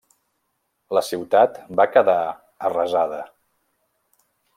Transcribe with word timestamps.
La 0.97 1.03
ciutat 1.09 1.59
va 1.79 1.85
quedar 1.97 2.15
arrasada. 2.71 3.21